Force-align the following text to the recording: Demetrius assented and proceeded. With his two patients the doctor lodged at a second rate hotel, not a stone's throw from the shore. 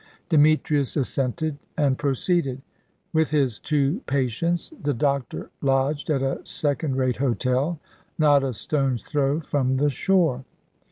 Demetrius 0.29 0.97
assented 0.97 1.59
and 1.77 1.95
proceeded. 1.99 2.63
With 3.13 3.29
his 3.29 3.59
two 3.59 4.01
patients 4.07 4.73
the 4.81 4.95
doctor 4.95 5.51
lodged 5.61 6.09
at 6.09 6.23
a 6.23 6.41
second 6.43 6.97
rate 6.97 7.17
hotel, 7.17 7.79
not 8.17 8.43
a 8.43 8.53
stone's 8.55 9.03
throw 9.03 9.39
from 9.41 9.77
the 9.77 9.91
shore. 9.91 10.43